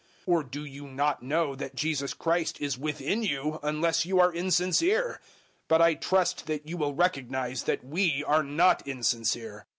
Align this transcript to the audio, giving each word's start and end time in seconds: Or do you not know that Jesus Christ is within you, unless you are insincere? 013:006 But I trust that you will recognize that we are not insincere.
Or 0.25 0.41
do 0.41 0.65
you 0.65 0.87
not 0.87 1.21
know 1.21 1.53
that 1.55 1.75
Jesus 1.75 2.15
Christ 2.15 2.59
is 2.59 2.75
within 2.75 3.21
you, 3.21 3.59
unless 3.61 4.03
you 4.03 4.19
are 4.19 4.33
insincere? 4.33 5.19
013:006 5.67 5.67
But 5.67 5.81
I 5.83 5.93
trust 5.93 6.47
that 6.47 6.67
you 6.67 6.75
will 6.75 6.95
recognize 6.95 7.65
that 7.65 7.85
we 7.85 8.23
are 8.23 8.41
not 8.41 8.87
insincere. 8.87 9.67